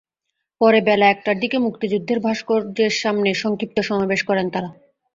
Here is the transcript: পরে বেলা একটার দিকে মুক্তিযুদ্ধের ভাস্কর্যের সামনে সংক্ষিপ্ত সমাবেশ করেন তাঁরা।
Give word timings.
পরে 0.61 0.79
বেলা 0.81 1.05
একটার 1.09 1.37
দিকে 1.39 1.57
মুক্তিযুদ্ধের 1.57 2.19
ভাস্কর্যের 2.19 2.93
সামনে 3.01 3.29
সংক্ষিপ্ত 3.35 3.77
সমাবেশ 3.89 4.21
করেন 4.23 4.47
তাঁরা। 4.49 4.69